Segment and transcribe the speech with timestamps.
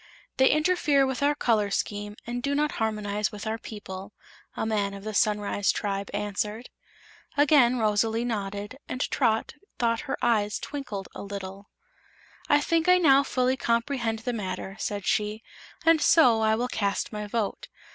[0.37, 4.13] "They interfere with our color scheme, and do not harmonize with our people,"
[4.57, 6.71] a man of the Sunrise Tribe answered.
[7.37, 11.69] Again Rosalie nodded, and Trot thought her eyes twinkled a little.
[12.49, 15.43] "I think I now fully comprehend the matter," said she,
[15.85, 17.67] "and so I will cast my vote.